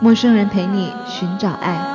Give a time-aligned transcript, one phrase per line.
[0.00, 1.92] 陌生人陪你寻找爱。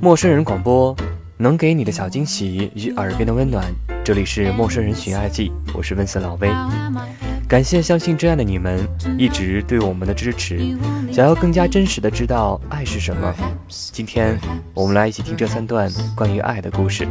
[0.00, 0.96] 陌生人广播，
[1.36, 3.64] 能给你的小惊喜与耳边的温暖。
[4.06, 6.48] 这里是陌生人寻爱记，我是温森老威。
[7.48, 10.60] 感谢相信真爱的你们一直对我们的支持。
[11.12, 13.34] 想要更加真实的知道爱是什么，
[13.68, 14.38] 今天
[14.74, 17.04] 我们来一起听这三段关于爱的故事。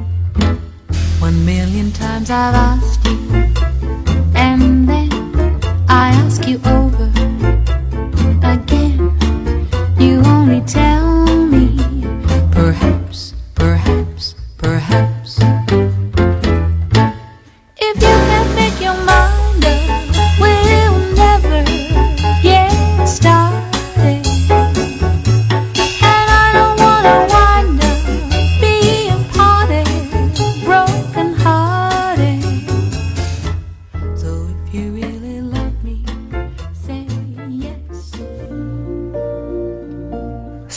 [1.20, 3.18] One million times I've asked you,
[4.34, 5.10] and then
[5.88, 6.14] I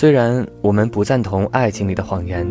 [0.00, 2.46] 虽然我们不赞同爱情里的谎言，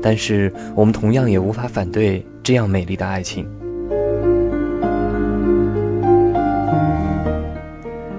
[0.00, 3.48] 但是我们同样也无法反对这样美丽的爱情。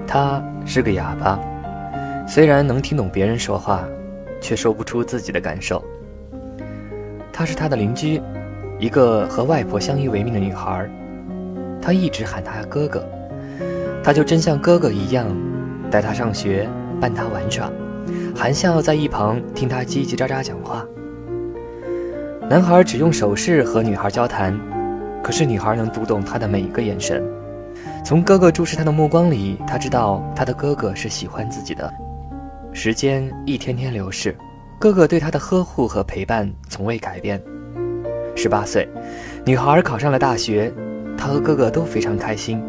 [0.06, 1.40] 他是个哑巴，
[2.28, 3.82] 虽然能听懂别人说话，
[4.42, 5.82] 却说不出自己的感受。
[7.32, 8.20] 他是他的邻居，
[8.78, 10.86] 一个和外婆相依为命的女孩。
[11.80, 13.02] 他一直喊他哥哥，
[14.04, 15.34] 他就真像哥哥一样，
[15.90, 16.68] 带他上学，
[17.00, 17.72] 伴他玩耍。
[18.36, 20.84] 含笑在一旁听他叽叽喳喳讲话。
[22.50, 24.54] 男孩只用手势和女孩交谈，
[25.22, 27.24] 可是女孩能读懂他的每一个眼神。
[28.04, 31.90] 从哥哥注视他的目光里，他知道他的哥哥是喜欢自己的。
[32.74, 34.36] 时间一天天流逝，
[34.78, 37.42] 哥哥对他的呵护和陪伴从未改变。
[38.36, 38.86] 十八岁，
[39.46, 40.70] 女孩考上了大学，
[41.16, 42.62] 她和哥哥都非常开心。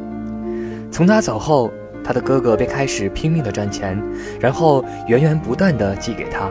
[0.89, 1.69] 从他走后，
[2.07, 4.01] 他的哥哥便开始拼命的赚钱，
[4.39, 6.49] 然后源源不断的寄给他，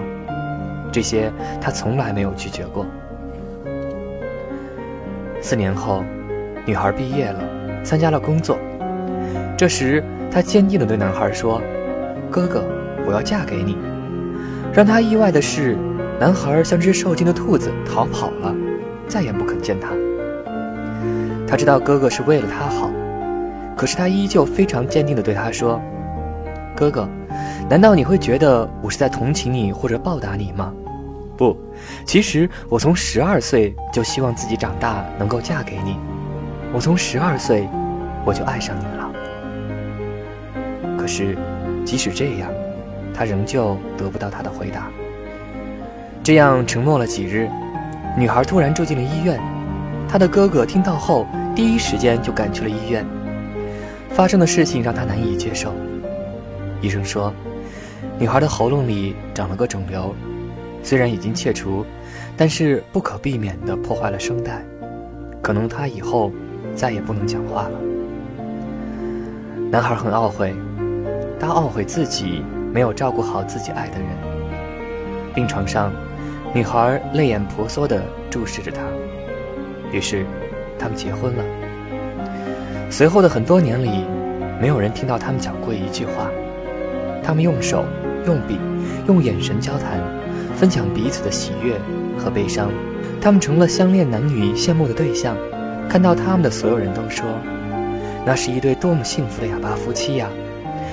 [0.93, 2.85] 这些他从来没有拒绝过。
[5.41, 6.05] 四年后，
[6.67, 7.41] 女孩毕业了，
[7.83, 8.59] 参加了工作。
[9.57, 11.63] 这时，她坚定地对男孩说
[12.31, 12.63] ：“哥哥，
[13.07, 13.79] 我要嫁给你。”
[14.75, 15.79] 让他意外的是，
[16.21, 18.55] 男孩像只受惊的兔子逃跑了，
[19.09, 19.89] 再也不肯见他。
[21.47, 22.91] 他知道哥哥是为了他好。
[23.77, 25.79] 可是他依旧非常坚定地对他说
[26.75, 27.07] ：“哥哥，
[27.69, 30.73] 难道你会觉得我是在同情你或者报答你吗？
[31.37, 31.55] 不，
[32.07, 35.99] 其实我从十二岁就希望自己长大能够嫁给你，
[36.73, 37.69] 我从十二岁
[38.25, 39.11] 我就爱上你了。
[40.97, 41.37] 可是，
[41.85, 42.51] 即使这样，
[43.13, 44.89] 他仍旧得不到他的回答。
[46.23, 47.47] 这样沉默了几日，
[48.17, 49.39] 女孩突然住进了医院，
[50.09, 53.05] 她的哥哥听到后，第一时间就赶去了医院。”
[54.17, 55.75] 发生的事情让他难以接受。
[56.81, 57.31] 医生说，
[58.19, 60.15] 女孩的喉咙里长了个肿瘤，
[60.83, 61.85] 虽然已经切除，
[62.35, 64.65] 但是不可避免地破坏了声带，
[65.43, 66.33] 可能她以后
[66.75, 67.73] 再也不能讲话了。
[69.71, 70.55] 男孩很懊悔，
[71.39, 74.09] 他懊悔自己没有照顾好自己爱的人。
[75.35, 75.93] 病床上，
[76.55, 78.81] 女孩泪眼婆娑地注视着他，
[79.93, 80.25] 于是，
[80.79, 81.45] 他们结婚了。
[82.89, 84.05] 随后的很多年里，
[84.61, 86.31] 没有人听到他们讲过一句话。
[87.23, 87.85] 他们用手、
[88.27, 88.59] 用笔、
[89.07, 90.01] 用眼神交谈，
[90.57, 91.75] 分享彼此的喜悦
[92.17, 92.71] 和悲伤。
[93.21, 95.37] 他们成了相恋男女羡慕的对象。
[95.89, 97.25] 看到他们的所有人都说，
[98.25, 100.29] 那是一对多么幸福的哑巴夫妻呀！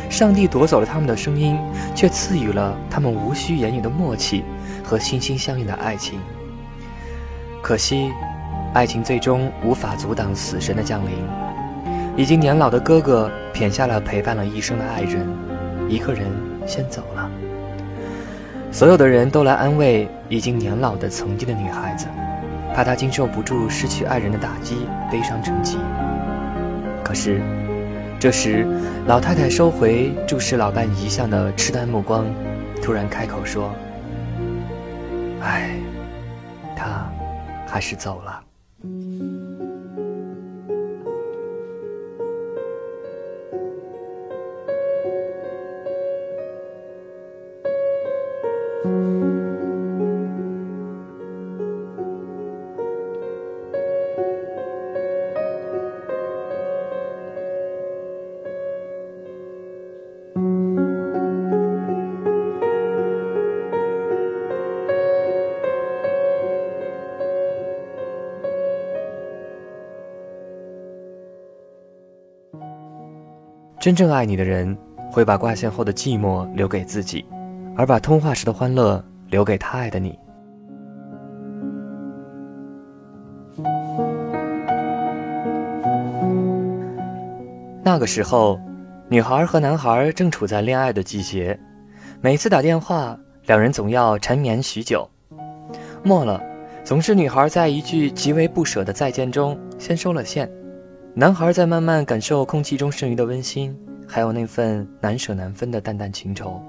[0.09, 1.57] 上帝夺走了他们的声音，
[1.95, 4.43] 却赐予了他们无需言语的默契
[4.83, 6.19] 和心心相印的爱情。
[7.61, 8.11] 可惜，
[8.73, 11.42] 爱情最终无法阻挡死神的降临。
[12.15, 15.27] 已经年老的哥哥撇下了陪伴了一生的爱人，
[15.89, 16.27] 一个人
[16.67, 17.29] 先走了。
[18.71, 22.05] 所有的人都来安慰已经年老的曾经的女孩子，
[22.73, 25.77] 怕她经受不住失去爱人的打击，悲伤成疾。
[27.03, 27.41] 可是，
[28.19, 28.65] 这时，
[29.07, 32.25] 老太太收回注视老伴遗像的痴呆目光，
[32.81, 33.71] 突然开口说
[35.41, 35.75] ：“唉，
[36.75, 37.11] 他
[37.67, 38.41] 还是走了。”
[73.83, 74.77] 真正爱你的人，
[75.11, 77.25] 会把挂线后的寂寞留给自己，
[77.75, 80.17] 而把通话时的欢乐留给他爱的你。
[87.83, 88.57] 那个时候，
[89.09, 91.59] 女孩和男孩正处在恋爱的季节，
[92.21, 95.05] 每次打电话，两人总要缠绵许久。
[96.03, 96.41] 末了，
[96.85, 100.49] 总是女孩在一句极为不舍的再见中先收了线。
[101.15, 103.77] 男孩在慢慢感受空气中剩余的温馨，
[104.07, 106.59] 还有那份难舍难分的淡淡情愁。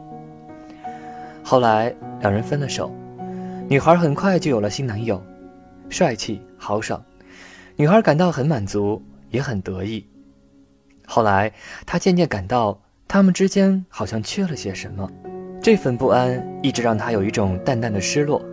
[1.43, 2.95] 后来两人分了手，
[3.71, 5.23] 女孩很快就有了新男友，
[5.89, 7.03] 帅气豪爽，
[7.75, 10.07] 女孩感到很满足，也很得意。
[11.07, 11.51] 后来
[11.87, 15.11] 她渐渐感到他们之间好像缺了些什么，
[15.63, 18.45] 这份不安一直让她有一种淡淡的失落。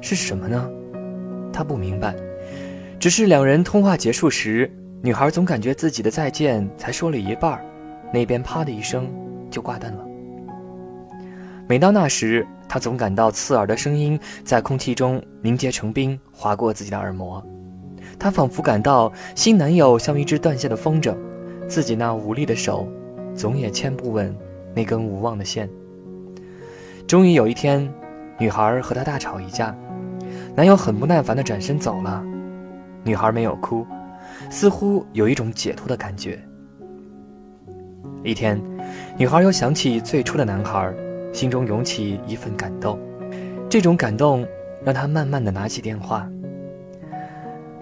[0.00, 0.70] 是什么呢？
[1.52, 2.16] 她不明白，
[2.98, 4.74] 只是两人通话结束时。
[5.02, 7.58] 女孩总感觉自己的再见才说了一半
[8.12, 9.10] 那边啪的一声
[9.50, 10.04] 就挂断了。
[11.66, 17.42] 每到那时，她总感到刺耳的声音在空气中凝结成冰，划过自己的耳膜。
[18.18, 21.16] 她仿佛感到新男友像一只断线的风筝，
[21.66, 22.86] 自己那无力的手
[23.34, 24.36] 总也牵不稳
[24.74, 25.66] 那根无望的线。
[27.06, 27.90] 终于有一天，
[28.38, 29.74] 女孩和他大吵一架，
[30.54, 32.22] 男友很不耐烦地转身走了。
[33.02, 33.86] 女孩没有哭。
[34.48, 36.38] 似乎有一种解脱的感觉。
[38.22, 38.60] 一天，
[39.18, 40.94] 女孩又想起最初的男孩，
[41.32, 42.98] 心中涌起一份感动。
[43.68, 44.46] 这种感动
[44.84, 46.28] 让她慢慢的拿起电话。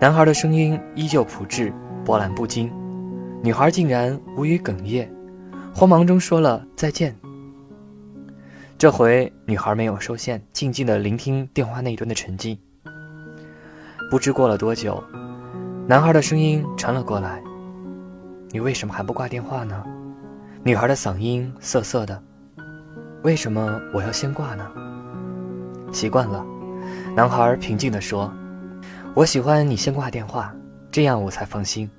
[0.01, 1.73] 男孩的声音依旧朴质、
[2.05, 2.71] 波澜不惊，
[3.43, 5.11] 女孩竟然无语哽咽，
[5.75, 7.15] 慌忙中说了再见。
[8.77, 12.57] 这回女孩没有收线，静静的聆听电话那端的沉寂。
[14.09, 15.03] 不知过了多久。
[15.89, 17.43] 男孩的声音传了过来
[18.53, 19.83] ：“你为什么还不挂电话呢？”
[20.63, 22.23] 女孩的嗓音涩涩的
[23.25, 24.71] ：“为什么我要先挂呢？”
[25.91, 26.45] 习惯了，
[27.17, 28.31] 男孩平静地说
[29.17, 30.55] ：“我喜欢你先挂电话，
[30.93, 31.91] 这样我才放心。”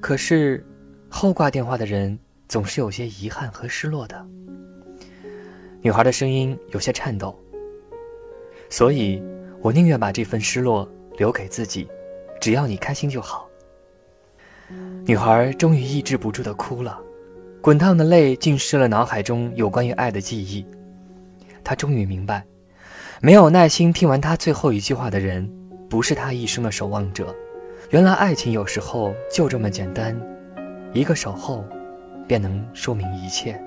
[0.00, 0.64] 可是，
[1.10, 2.18] 后挂电话的人
[2.48, 4.26] 总是有些遗憾和失落的。
[5.82, 7.38] 女孩的声音有些颤抖
[8.70, 9.22] ：“所以，
[9.60, 11.86] 我宁愿把这份失落留给自己。”
[12.44, 13.48] 只要你开心就好。
[15.06, 17.00] 女孩终于抑制不住的哭了，
[17.62, 20.62] 滚烫的泪浸湿了脑海中有关于爱的记忆。
[21.64, 22.44] 她终于明白，
[23.22, 25.50] 没有耐心听完她最后一句话的人，
[25.88, 27.34] 不是她一生的守望者。
[27.88, 30.14] 原来爱情有时候就这么简单，
[30.92, 31.64] 一个守候，
[32.28, 33.58] 便能说明一切。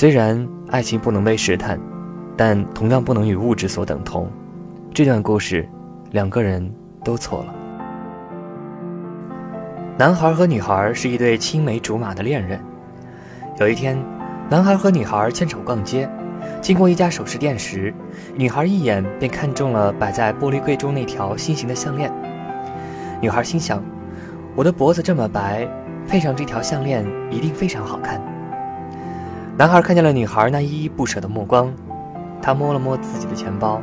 [0.00, 1.76] 虽然爱情不能被试探，
[2.36, 4.30] 但同样不能与物质所等同。
[4.94, 5.68] 这段故事，
[6.12, 7.54] 两个人都错了。
[9.98, 12.60] 男孩和女孩是一对青梅竹马的恋人。
[13.58, 13.98] 有一天，
[14.48, 16.08] 男孩和女孩牵手逛街，
[16.60, 17.92] 经过一家首饰店时，
[18.36, 22.08] 女孩一眼便看中了摆在玻璃柜中那条心形的项链。
[23.20, 23.82] 女孩心想
[24.54, 25.68] ：“我的脖子这么白，
[26.06, 28.22] 配上这条项链一定非常好看。”
[29.58, 31.74] 男孩看见了女孩那依依不舍的目光，
[32.40, 33.82] 他摸了摸自己的钱包，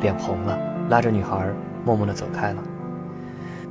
[0.00, 0.56] 脸红了，
[0.88, 1.48] 拉着女孩
[1.84, 2.62] 默默地走开了。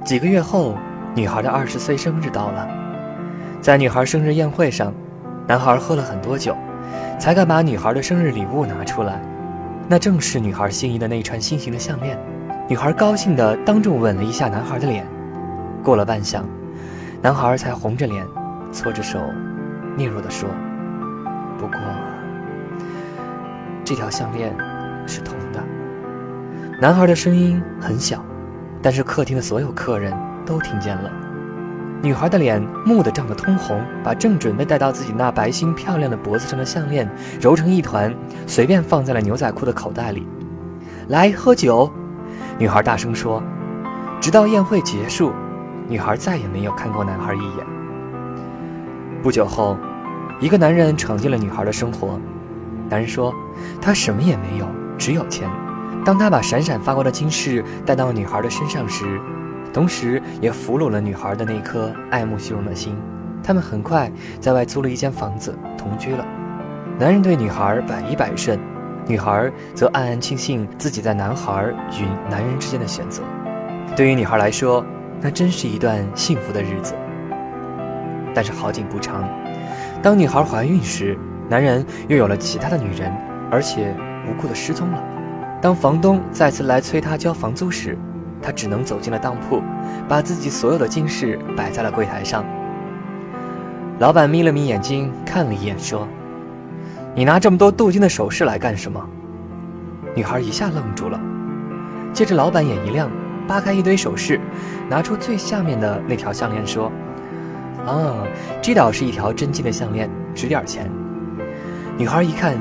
[0.03, 0.75] 几个月后，
[1.15, 2.67] 女孩的二十岁生日到了，
[3.62, 4.93] 在女孩生日宴会上，
[5.47, 6.53] 男孩喝了很多酒，
[7.17, 9.21] 才敢把女孩的生日礼物拿出来，
[9.88, 12.19] 那正是女孩心仪的那串心形的项链。
[12.67, 15.07] 女孩高兴地当众吻了一下男孩的脸，
[15.81, 16.41] 过了半晌，
[17.21, 18.27] 男孩才红着脸，
[18.74, 19.21] 搓着手，
[19.95, 20.50] 嗫嚅地说。
[21.65, 21.79] 不过，
[23.84, 24.55] 这条项链
[25.07, 25.63] 是铜的。
[26.79, 28.24] 男孩的声音很小，
[28.84, 30.13] 但是客厅的所有客人
[30.45, 31.12] 都听见了。
[32.03, 37.10] 女孩的脸蓦地涨得通红，把正准备戴到自己那白皙漂亮的脖子上的项链
[37.41, 38.13] 揉成一团，
[38.45, 40.27] 随便放在了牛仔裤的口袋里。
[41.07, 41.91] 来喝酒，
[42.60, 43.41] 女孩大声说。
[44.22, 45.34] 直到宴会结束，
[45.88, 47.65] 女孩再也没有看过男孩一眼。
[49.24, 49.77] 不久后，
[50.39, 52.20] 一个男人闯进了女孩的生活。
[52.89, 53.34] 男人说，
[53.82, 55.50] 他什么也没有，只有钱。
[56.04, 59.20] 当他把闪闪发光的金饰戴到女孩的身上时，
[59.74, 62.96] 同时也俘虏了女孩的那颗爱慕虚荣的心。
[63.42, 66.25] 他们很快在外租了一间房子同居了。
[67.00, 68.60] 男人对女孩百依百顺，
[69.08, 71.65] 女孩则暗暗庆幸自己在男孩
[72.00, 73.24] 与男人之间的选择。
[73.96, 74.86] 对于女孩来说，
[75.22, 76.94] 那真是一段幸福的日子。
[78.34, 79.27] 但是好景不长，
[80.05, 81.17] 当女孩怀孕时，
[81.50, 83.12] 男人又有了其他的女人，
[83.50, 83.91] 而且
[84.29, 85.03] 无故的失踪了。
[85.59, 87.97] 当房东再次来催她交房租时，
[88.39, 89.63] 他只能走进了当铺，
[90.07, 92.45] 把自己所有的金饰摆在了柜台上。
[93.97, 96.07] 老板眯了眯眼睛，看了一眼，说
[97.15, 99.03] ：“你拿这么多镀金的首饰来干什么？”
[100.13, 101.19] 女孩一下愣住了，
[102.13, 103.09] 接着老板眼一亮，
[103.47, 104.39] 扒开一堆首饰，
[104.88, 106.91] 拿出最下面的那条项链，说
[107.86, 108.24] ：“啊，
[108.62, 110.89] 这倒是一条真金的项链，值点钱。”
[111.98, 112.58] 女孩一看，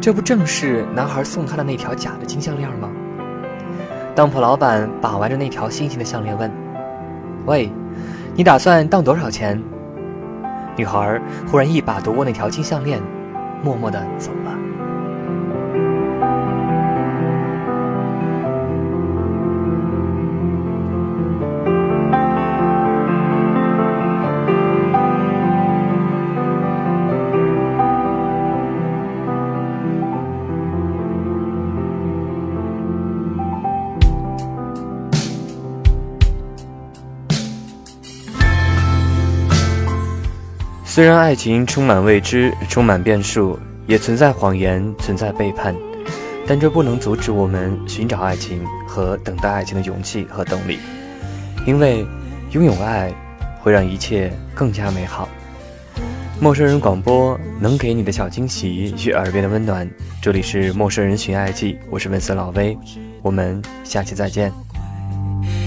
[0.00, 2.90] 这不正是男孩送她的那条假的金项链吗？
[4.14, 6.50] 当铺老板把玩着那条新型的项链，问
[7.46, 7.70] ：“喂，
[8.34, 9.60] 你打算当多少钱？”
[10.76, 13.00] 女孩忽然一把夺过那条金项链，
[13.62, 14.52] 默默地走了。
[40.94, 45.74] 虽然爱情充满未知，充满变数，也存在谎言，存在背叛，
[46.46, 50.78] 但这不能阻止我们寻找爱情和等待爱情的勇气和动力。
[51.66, 52.06] 因为
[52.52, 53.12] 拥有爱，
[53.60, 55.28] 会让一切更加美好。
[56.38, 59.90] 陌生人广播能给你的小惊喜与耳边的温暖。
[60.22, 62.78] 这里是陌生人寻爱记，我是文森老威，
[63.20, 64.52] 我们下期再见。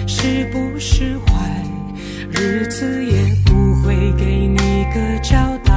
[0.07, 1.57] 是不是坏
[2.31, 5.74] 日子也不会给你个交代？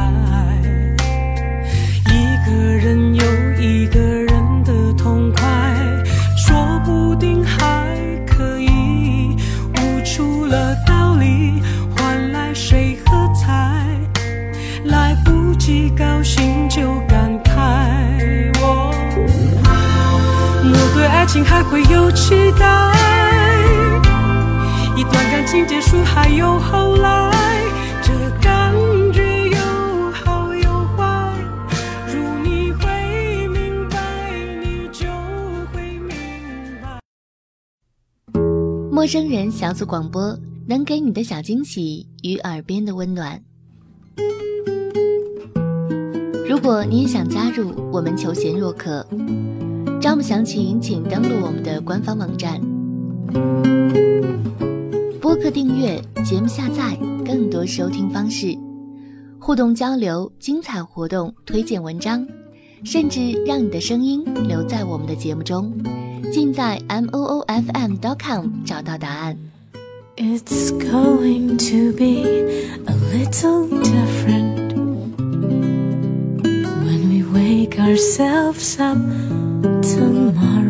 [2.07, 3.25] 一个人有
[3.59, 5.43] 一个人的痛快，
[6.37, 9.37] 说不定还可以
[9.77, 11.63] 悟出了道理，
[11.97, 13.87] 换来谁喝彩？
[14.85, 18.93] 来不及高兴就感慨，我
[20.65, 23.30] 我对爱情还会有期待。
[25.01, 27.31] 一段感情结束还有后来，
[28.03, 28.75] 这感
[29.15, 29.57] 觉有
[30.13, 31.33] 好有坏。
[32.07, 33.97] 如你会明白，
[34.63, 35.07] 你就
[35.73, 36.15] 会明
[36.83, 37.01] 白。
[38.93, 40.39] 陌生人小组广播
[40.69, 43.43] 能给你的小惊喜与耳边的温暖。
[46.47, 49.07] 如果你也想加入，我们求贤若渴。
[49.99, 52.61] 招募详情请登录我们的官方网站。
[55.41, 56.95] 播客订阅、节目下载、
[57.25, 58.55] 更多收听方式、
[59.39, 62.27] 互动交流、精彩活动、推荐文章，
[62.85, 65.73] 甚至让你的声音留在我们的节目中，
[66.31, 69.35] 尽在 m o o f m dot com 找到答案。
[70.19, 72.21] It's going to be
[72.85, 74.75] a little different
[76.85, 78.99] when we wake ourselves up
[79.81, 80.70] tomorrow.